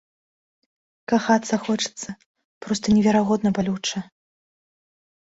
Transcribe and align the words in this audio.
Кахацца 1.11 1.55
хочацца, 1.65 2.09
проста 2.67 2.85
неверагодна 2.97 3.49
балюча. 3.59 4.03